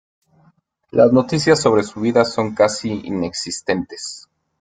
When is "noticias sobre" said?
1.13-1.83